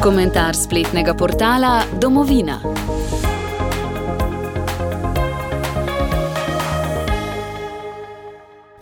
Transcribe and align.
Komentar 0.00 0.54
spletnega 0.54 1.14
portala 1.14 1.82
Domovina. 2.00 2.60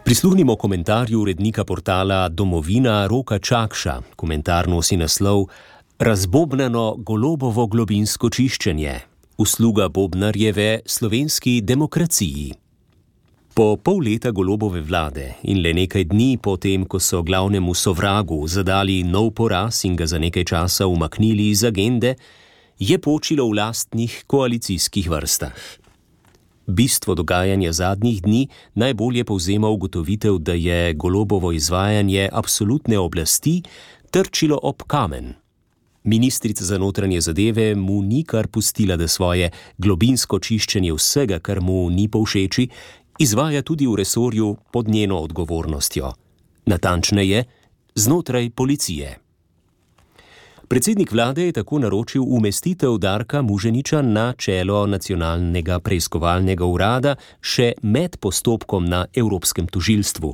Prisluhnimo 0.04 0.56
komentarju 0.56 1.20
urednika 1.20 1.64
portala 1.64 2.28
Domovina 2.28 3.06
Roka 3.06 3.38
Čakša. 3.38 4.00
Komentar 4.16 4.68
nosi 4.68 4.96
naslov 4.96 5.46
Razbobneno 5.98 6.94
golobovo 6.98 7.66
globinsko 7.66 8.30
čiščenje. 8.30 8.98
Usluga 9.38 9.88
Bobnarjeve 9.88 10.80
slovenski 10.86 11.60
demokraciji. 11.60 12.63
Po 13.54 13.76
pol 13.78 14.00
leta 14.02 14.32
golobove 14.34 14.80
vlade 14.82 15.36
in 15.46 15.60
le 15.62 15.70
nekaj 15.78 16.08
dni 16.10 16.40
po 16.42 16.56
tem, 16.58 16.82
ko 16.82 16.98
so 16.98 17.20
glavnemu 17.22 17.70
sovragu 17.70 18.40
zadali 18.50 19.04
nov 19.06 19.30
poraz 19.38 19.84
in 19.86 19.94
ga 19.94 20.08
za 20.10 20.18
nekaj 20.18 20.42
časa 20.50 20.88
umaknili 20.90 21.46
iz 21.54 21.62
agende, 21.62 22.16
je 22.82 22.98
počilo 22.98 23.46
v 23.46 23.54
lastnih 23.60 24.24
koalicijskih 24.26 25.06
vrstah. 25.06 25.54
Bistvo 26.66 27.14
dogajanja 27.14 27.70
zadnjih 27.72 28.22
dni 28.26 28.48
najbolje 28.74 29.22
povzema 29.24 29.70
ugotovitev, 29.70 30.42
da 30.42 30.58
je 30.58 30.94
golobovo 30.94 31.52
izvajanje 31.52 32.26
absolutne 32.32 32.98
oblasti 32.98 33.62
trčilo 34.10 34.58
ob 34.62 34.82
kamen. 34.82 35.34
Ministrica 36.04 36.64
za 36.64 36.78
notranje 36.78 37.20
zadeve 37.20 37.74
mu 37.74 38.02
ni 38.02 38.24
kar 38.24 38.46
pustila, 38.48 38.96
da 38.96 39.08
svoje 39.08 39.50
globinsko 39.78 40.38
čiščenje 40.38 40.92
vsega, 40.92 41.38
kar 41.38 41.60
mu 41.60 41.86
ni 41.90 42.08
povšeči, 42.08 42.68
izvaja 43.18 43.62
tudi 43.62 43.86
v 43.86 43.96
resorju 43.96 44.56
pod 44.72 44.88
njeno 44.88 45.18
odgovornostjo. 45.18 46.12
Natančneje, 46.66 47.44
znotraj 47.94 48.50
policije. 48.50 49.18
Predsednik 50.68 51.12
vlade 51.12 51.44
je 51.44 51.52
tako 51.52 51.78
naročil 51.78 52.22
umestitev 52.26 52.98
Darka 52.98 53.42
Muženiča 53.42 54.02
na 54.02 54.32
čelo 54.32 54.86
nacionalnega 54.86 55.78
preiskovalnega 55.78 56.64
urada 56.64 57.16
še 57.40 57.72
med 57.82 58.16
postopkom 58.16 58.84
na 58.84 59.06
Evropskem 59.14 59.66
tožilstvu. 59.66 60.32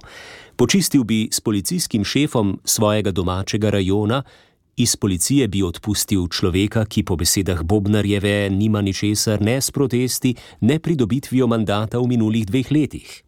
Počistil 0.57 1.05
bi 1.05 1.29
s 1.33 1.41
policijskim 1.41 2.05
šefom 2.05 2.61
svojega 2.65 3.11
domačega 3.11 3.71
rajona, 3.71 4.23
iz 4.81 4.97
policije 4.97 5.49
bi 5.49 5.63
odpustil 5.63 6.29
človeka, 6.33 6.85
ki 6.89 7.05
po 7.05 7.17
besedah 7.21 7.63
Bobnarjeve 7.63 8.51
nima 8.51 8.81
ničesar 8.81 9.43
ne 9.43 9.61
s 9.61 9.71
protesti, 9.71 10.35
ne 10.61 10.79
pridobitvijo 10.79 11.47
mandata 11.47 12.01
v 12.01 12.09
minulih 12.17 12.47
dveh 12.47 12.73
letih 12.73 13.21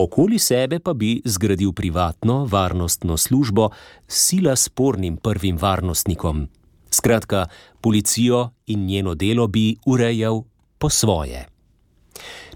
okoli 0.00 0.38
sebe 0.38 0.80
pa 0.80 0.94
bi 0.94 1.20
zgradil 1.24 1.72
privatno 1.72 2.44
varnostno 2.44 3.16
službo 3.16 3.70
s 4.08 4.28
sila 4.28 4.56
spornim 4.56 5.16
prvim 5.16 5.56
varnostnikom. 5.56 6.48
Skratka, 6.90 7.46
policijo 7.80 8.50
in 8.66 8.86
njeno 8.86 9.14
delo 9.14 9.46
bi 9.46 9.76
urejal 9.86 10.42
po 10.78 10.90
svoje. 10.90 11.46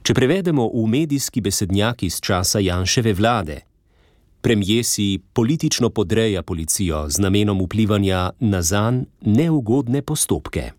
Če 0.02 0.14
prevedemo 0.14 0.68
v 0.68 0.86
medijski 0.88 1.40
besednjak 1.40 2.02
iz 2.02 2.20
časa 2.20 2.58
Janševe 2.58 3.14
vlade, 3.14 3.60
premije 4.44 4.82
si 4.84 5.20
politično 5.32 5.90
podreja 5.90 6.42
policijo 6.42 7.06
z 7.08 7.18
namenom 7.18 7.62
vplivanja 7.64 8.30
na 8.40 8.62
zanj 8.62 9.04
neugodne 9.20 10.02
postopke. 10.02 10.70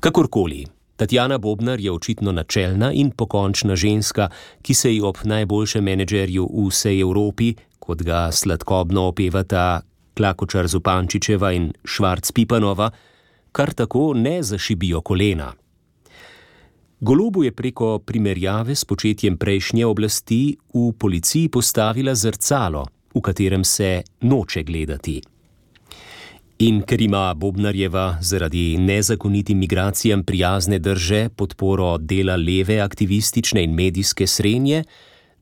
Kakorkoli. 0.00 0.66
Tatjana 0.96 1.38
Bobnar 1.38 1.80
je 1.80 1.92
očitno 1.92 2.32
načelna 2.32 2.92
in 2.92 3.10
pokončna 3.10 3.76
ženska, 3.76 4.28
ki 4.62 4.74
se 4.74 4.94
ji 4.94 5.00
ob 5.00 5.18
najboljšem 5.24 5.84
menedžerju 5.84 6.48
v 6.48 6.66
vsej 6.70 7.00
Evropi, 7.00 7.54
kot 7.78 8.02
ga 8.02 8.32
sladkobno 8.32 9.04
opevata 9.12 9.82
Klakočar 10.16 10.66
Zupančičeva 10.66 11.52
in 11.52 11.72
Švarc 11.84 12.32
Pipanova, 12.32 12.90
kar 13.52 13.74
tako 13.74 14.14
ne 14.14 14.42
zašibijo 14.42 15.00
kolena. 15.00 15.52
Golobu 17.00 17.44
je 17.44 17.52
preko 17.52 17.98
primerjave 17.98 18.74
s 18.74 18.84
početjem 18.84 19.36
prejšnje 19.38 19.86
oblasti 19.86 20.56
v 20.74 20.92
policiji 20.98 21.48
postavila 21.48 22.14
zrcalo, 22.14 22.86
v 23.14 23.20
katerem 23.20 23.64
se 23.64 24.02
noče 24.20 24.62
gledati. 24.62 25.20
In 26.58 26.82
ker 26.82 27.00
ima 27.00 27.34
Bobnarjeva 27.34 28.18
zaradi 28.20 28.78
nezakonitim 28.78 29.58
migracijam 29.58 30.24
prijazne 30.24 30.78
drže 30.78 31.28
podporo 31.36 31.98
dela 31.98 32.36
leve 32.36 32.80
aktivistične 32.80 33.62
in 33.62 33.74
medijske 33.74 34.26
srednje, 34.26 34.82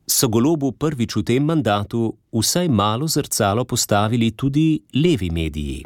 so 0.05 0.29
golobu 0.29 0.71
prvič 0.71 1.15
v 1.15 1.23
tem 1.23 1.43
mandatu 1.43 2.13
vsaj 2.31 2.69
malo 2.69 3.07
zrcalo 3.07 3.65
postavili 3.65 4.31
tudi 4.31 4.79
levi 4.93 5.29
mediji. 5.29 5.83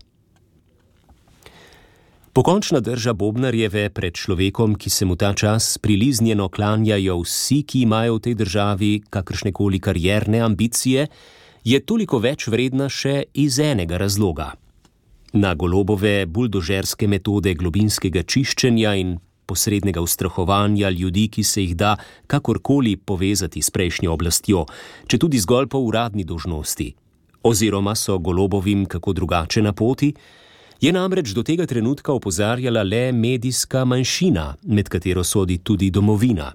Pokončna 2.34 2.80
drža 2.80 3.12
Bobnarjeve 3.14 3.90
pred 3.90 4.16
človekom, 4.16 4.78
ki 4.80 4.90
se 4.90 5.06
mu 5.06 5.18
ta 5.20 5.34
čas 5.34 5.78
priliznjeno 5.78 6.48
klanjajo 6.50 7.18
vsi, 7.20 7.64
ki 7.68 7.82
imajo 7.82 8.16
v 8.16 8.20
tej 8.20 8.36
državi 8.40 8.92
kakršne 9.10 9.52
koli 9.52 9.80
karierne 9.84 10.40
ambicije, 10.40 11.08
je 11.64 11.80
toliko 11.84 12.22
več 12.24 12.48
vredna 12.48 12.88
še 12.88 13.28
iz 13.34 13.60
enega 13.60 14.00
razloga. 14.00 14.54
Na 15.34 15.52
golobove 15.60 16.24
buldožerske 16.26 17.08
metode 17.12 17.52
globinskega 17.54 18.24
čiščenja 18.24 18.96
in 18.96 19.18
posrednega 19.46 20.00
ustrahovanja 20.00 20.90
ljudi, 20.90 21.28
ki 21.28 21.44
se 21.44 21.66
jih 21.66 21.76
da 21.76 21.98
kakorkoli 22.32 22.96
povezati 22.96 23.60
s 23.60 23.76
prejšnjo 23.76 24.14
oblastjo, 24.14 24.64
če 25.08 25.20
tudi 25.20 25.40
zgolj 25.40 25.68
po 25.68 25.84
uradni 25.84 26.24
dožnosti, 26.24 26.94
oziroma 27.44 27.92
so 27.96 28.16
golobovim 28.24 28.86
kako 28.88 29.20
drugače 29.20 29.68
na 29.68 29.76
poti, 29.76 30.14
je 30.82 30.92
namreč 30.92 31.30
do 31.38 31.44
tega 31.44 31.66
trenutka 31.66 32.14
opozarjala 32.14 32.82
le 32.84 33.12
medijska 33.12 33.86
manjšina, 33.86 34.56
med 34.64 34.90
katero 34.90 35.24
sodi 35.24 35.58
tudi 35.58 35.92
domovina. 35.92 36.52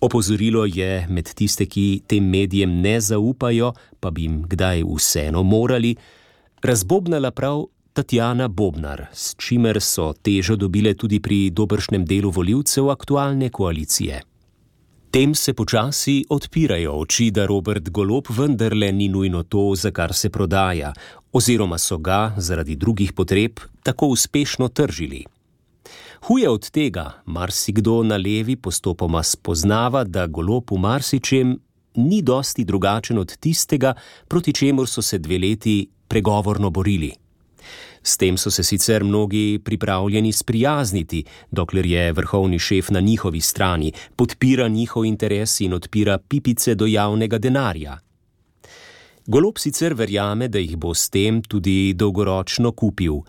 Opozorilo 0.00 0.64
je 0.64 1.06
med 1.08 1.28
tiste, 1.34 1.66
ki 1.66 2.02
tem 2.08 2.24
medijem 2.24 2.80
ne 2.80 2.96
zaupajo, 3.00 3.72
pa 4.00 4.10
bi 4.10 4.24
jim 4.24 4.42
kdaj 4.48 4.82
vseeno 4.88 5.42
morali, 5.42 5.94
razbobnala 6.62 7.30
prav 7.30 7.66
Tatjana 7.92 8.48
Bobnar, 8.48 9.06
s 9.12 9.36
čimer 9.38 9.80
so 9.80 10.12
težo 10.12 10.56
dobile 10.56 10.94
tudi 10.94 11.20
pri 11.20 11.50
dobršnem 11.50 12.04
delu 12.04 12.30
voljivcev 12.30 12.88
aktualne 12.90 13.50
koalicije. 13.50 14.22
Tem 15.14 15.30
se 15.34 15.52
počasi 15.54 16.24
odpirajo 16.28 16.92
oči, 16.98 17.28
da 17.30 17.44
Robert 17.46 17.86
Golop 17.94 18.32
vendarle 18.34 18.88
ni 18.92 19.06
nujno 19.08 19.44
to, 19.46 19.74
za 19.78 19.92
kar 19.94 20.10
se 20.14 20.30
prodaja, 20.30 20.90
oziroma 21.32 21.78
so 21.78 21.98
ga 21.98 22.34
zaradi 22.36 22.74
drugih 22.76 23.12
potreb 23.12 23.60
tako 23.82 24.06
uspešno 24.06 24.68
tržili. 24.68 25.22
Huje 26.26 26.50
od 26.50 26.70
tega, 26.70 27.12
marsikdo 27.26 28.02
na 28.02 28.16
levi 28.16 28.56
postopoma 28.56 29.22
spoznava, 29.22 30.04
da 30.04 30.26
Golop 30.26 30.74
v 30.74 30.82
marsičem 30.82 31.58
ni 31.94 32.22
dosti 32.22 32.64
drugačen 32.64 33.18
od 33.18 33.36
tistega, 33.36 33.94
proti 34.28 34.52
čemur 34.52 34.88
so 34.90 35.02
se 35.02 35.18
dve 35.18 35.38
leti 35.38 35.86
pregovorno 36.08 36.70
borili. 36.70 37.12
S 38.04 38.16
tem 38.16 38.36
so 38.36 38.50
se 38.50 38.62
sicer 38.62 39.04
mnogi 39.04 39.58
pripravljeni 39.64 40.32
sprijazniti, 40.32 41.24
dokler 41.50 41.86
je 41.86 42.12
vrhovni 42.12 42.58
šef 42.58 42.90
na 42.90 43.00
njihovi 43.00 43.40
strani, 43.40 43.92
podpira 44.16 44.68
njihov 44.68 45.04
interes 45.04 45.60
in 45.60 45.72
odpira 45.72 46.18
pipice 46.18 46.74
do 46.74 46.86
javnega 46.86 47.38
denarja. 47.38 47.98
Golob 49.26 49.58
sicer 49.58 49.94
verjame, 49.94 50.48
da 50.48 50.60
jih 50.60 50.76
bo 50.76 50.92
s 50.94 51.08
tem 51.08 51.40
tudi 51.42 51.94
dolgoročno 51.96 52.72
kupil, 52.72 53.22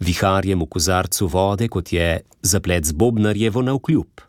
viharjem 0.00 0.60
v 0.60 0.68
kozarcu 0.68 1.26
vode, 1.26 1.68
kot 1.68 1.92
je 1.92 2.20
zaplet 2.42 2.84
z 2.84 2.92
Bobnarjevo 2.92 3.62
na 3.62 3.72
vkljub. 3.72 4.20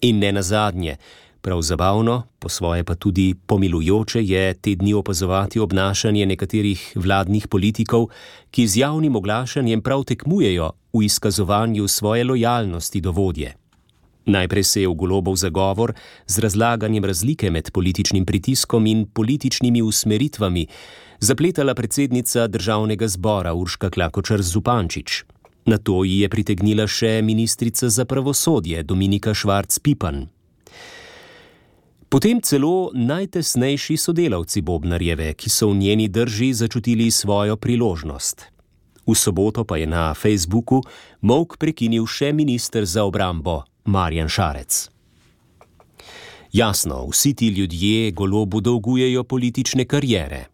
In 0.00 0.18
ne 0.18 0.32
nazadnje, 0.32 0.96
Prav 1.40 1.62
zabavno, 1.62 2.22
po 2.38 2.48
svoje 2.48 2.84
pa 2.84 2.94
tudi 2.94 3.34
pomilujoče 3.46 4.24
je 4.24 4.54
te 4.54 4.74
dni 4.74 4.94
opazovati 4.94 5.60
obnašanje 5.60 6.26
nekaterih 6.26 6.92
vladnih 6.94 7.48
politikov, 7.48 8.08
ki 8.50 8.66
z 8.66 8.76
javnim 8.76 9.16
oglašanjem 9.16 9.82
prav 9.82 10.04
tekmujejo 10.04 10.72
v 10.92 11.02
izkazovanju 11.02 11.88
svoje 11.88 12.24
lojalnosti 12.24 13.00
do 13.00 13.12
vodje. 13.12 13.54
Najprej 14.26 14.64
se 14.64 14.82
je 14.82 14.88
v 14.88 14.94
golobov 14.94 15.36
zagovor 15.36 15.94
z 16.26 16.38
razlaganjem 16.38 17.04
razlike 17.04 17.50
med 17.50 17.70
političnim 17.70 18.26
pritiskom 18.26 18.86
in 18.86 19.06
političnimi 19.06 19.82
usmeritvami 19.82 20.66
zapletala 21.20 21.74
predsednica 21.74 22.46
državnega 22.46 23.08
zbora 23.08 23.54
Urška 23.54 23.90
Klakočar 23.90 24.42
Zupančič. 24.42 25.24
Na 25.66 25.78
to 25.78 26.04
ji 26.04 26.20
je 26.20 26.28
pritegnila 26.28 26.86
še 26.86 27.22
ministrica 27.22 27.88
za 27.88 28.04
pravosodje 28.04 28.82
Dominika 28.82 29.34
Švarc-Pipan. 29.34 30.26
Potem 32.08 32.40
celo 32.40 32.90
najtesnejši 32.94 33.96
sodelavci 33.96 34.62
Bobnarjeve, 34.62 35.34
ki 35.34 35.50
so 35.50 35.70
v 35.70 35.76
njeni 35.76 36.08
drži 36.08 36.52
začutili 36.54 37.10
svojo 37.10 37.56
priložnost. 37.56 38.46
V 39.06 39.14
soboto 39.14 39.64
pa 39.64 39.76
je 39.76 39.86
na 39.86 40.14
Facebooku 40.14 40.82
mok 41.20 41.58
prekinil 41.58 42.06
še 42.06 42.32
minister 42.32 42.86
za 42.86 43.02
obrambo 43.04 43.62
Marjan 43.84 44.28
Šarec. 44.28 44.90
Jasno, 46.52 47.06
vsi 47.10 47.34
ti 47.34 47.48
ljudje 47.48 48.10
golobu 48.10 48.60
dolgujejo 48.60 49.24
politične 49.24 49.84
karijere. 49.84 50.46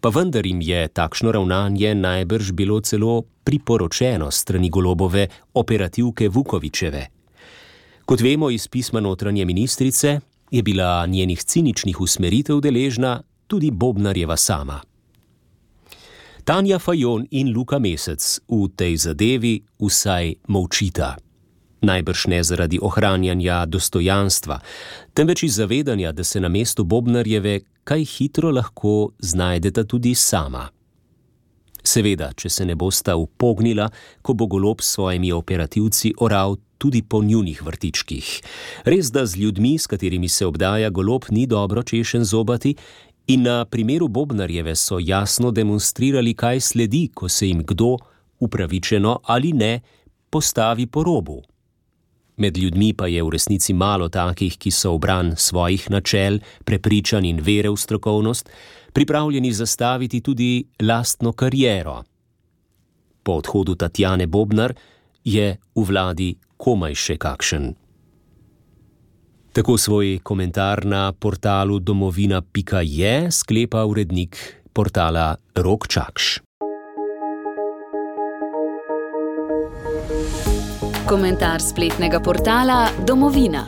pa 0.00 0.08
vendar 0.08 0.46
jim 0.46 0.60
je 0.62 0.88
takšno 0.88 1.32
ravnanje 1.32 1.94
najbrž 1.94 2.52
bilo 2.52 2.80
celo 2.80 3.22
priporočeno 3.44 4.30
strani 4.30 4.70
golobove 4.70 5.26
operativke 5.54 6.28
Vukovičeve. 6.28 7.06
Kot 8.04 8.20
vemo 8.20 8.50
iz 8.50 8.68
pisma 8.68 9.00
notranje 9.00 9.44
ministrice, 9.44 10.20
je 10.50 10.62
bila 10.62 11.06
njenih 11.06 11.42
ciničnih 11.42 12.00
usmeritev 12.00 12.60
deležna 12.60 13.22
tudi 13.46 13.70
Bobnarjeva 13.70 14.36
sama. 14.36 14.80
Tanja 16.44 16.78
Fajon 16.78 17.26
in 17.30 17.52
Luka 17.52 17.78
Mesec 17.78 18.40
v 18.48 18.68
tej 18.76 18.96
zadevi 18.96 19.60
vsaj 19.80 20.34
molčita. 20.48 21.16
Najbrž 21.80 22.26
ne 22.26 22.42
zaradi 22.42 22.78
ohranjanja 22.82 23.66
dostojanstva, 23.66 24.60
temveč 25.14 25.42
iz 25.42 25.54
zavedanja, 25.54 26.12
da 26.12 26.24
se 26.24 26.40
na 26.40 26.48
mestu 26.48 26.84
Bobnarjeve 26.84 27.60
kaj 27.84 28.04
hitro 28.04 28.50
lahko 28.50 29.10
znajdeta 29.18 29.84
tudi 29.84 30.14
sama. 30.14 30.68
Seveda, 31.88 32.32
če 32.36 32.50
se 32.52 32.66
ne 32.68 32.74
bosta 32.76 33.14
upognila, 33.16 33.88
ko 34.22 34.34
bo 34.36 34.48
golob 34.50 34.82
s 34.84 34.96
svojimi 34.98 35.32
operativci 35.32 36.12
oral 36.20 36.58
tudi 36.78 37.00
po 37.02 37.22
njunih 37.24 37.62
vrtičkih. 37.64 38.28
Res 38.84 39.10
da 39.14 39.24
z 39.26 39.40
ljudmi, 39.40 39.78
s 39.78 39.88
katerimi 39.88 40.28
se 40.28 40.46
obdaja 40.46 40.90
golob, 40.90 41.30
ni 41.30 41.46
dobro 41.46 41.82
češen 41.82 42.24
zobati, 42.24 42.74
in 43.28 43.42
na 43.42 43.64
primeru 43.64 44.08
Bobnarjeve 44.08 44.76
so 44.76 44.98
jasno 45.00 45.50
demonstrirali, 45.50 46.34
kaj 46.34 46.60
sledi, 46.60 47.08
ko 47.14 47.28
se 47.28 47.48
jim 47.48 47.64
kdo, 47.64 47.96
upravičeno 48.38 49.20
ali 49.24 49.52
ne, 49.52 49.80
postavi 50.30 50.86
po 50.86 51.02
robu. 51.02 51.42
Med 52.38 52.56
ljudmi 52.56 52.92
pa 52.94 53.06
je 53.10 53.22
v 53.22 53.30
resnici 53.34 53.74
malo 53.74 54.08
takih, 54.08 54.54
ki 54.58 54.70
so 54.70 54.94
obran 54.94 55.34
svojih 55.36 55.90
načel, 55.90 56.38
prepričanj 56.64 57.26
in 57.26 57.40
vere 57.42 57.70
v 57.70 57.76
strokovnost, 57.76 58.50
pripravljeni 58.92 59.52
zastaviti 59.52 60.20
tudi 60.20 60.64
lastno 60.82 61.32
kariero. 61.32 62.02
Po 63.22 63.32
odhodu 63.42 63.74
Tatjane 63.74 64.26
Bobnar 64.26 64.74
je 65.24 65.56
v 65.74 65.84
vladi 65.84 66.36
komaj 66.56 66.94
še 66.94 67.18
kakšen. 67.18 67.74
Tako 69.52 69.74
svoj 69.78 70.18
komentar 70.22 70.86
na 70.86 71.12
portalu 71.12 71.80
domovina.je 71.82 73.14
sklepa 73.30 73.84
urednik 73.84 74.38
portala 74.72 75.34
Rok 75.56 75.88
Čakš. 75.88 76.47
Komentar 81.08 81.62
spletnega 81.64 82.20
portala 82.20 82.90
Domovina. 83.06 83.64